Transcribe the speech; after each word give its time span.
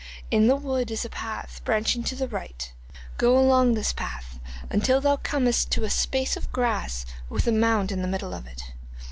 In 0.31 0.47
the 0.47 0.55
wood 0.55 0.89
is 0.89 1.05
a 1.05 1.11
path 1.11 1.61
branching 1.63 2.01
to 2.05 2.15
the 2.15 2.27
right; 2.27 2.73
go 3.19 3.37
along 3.37 3.75
this 3.75 3.93
path 3.93 4.39
until 4.67 4.99
thou 4.99 5.17
comest 5.17 5.69
to 5.73 5.83
a 5.83 5.91
space 5.91 6.35
of 6.35 6.51
grass 6.51 7.05
with 7.29 7.45
a 7.45 7.51
mound 7.51 7.91
in 7.91 8.01
the 8.01 8.07
middle 8.07 8.33
of 8.33 8.47
it. 8.47 8.63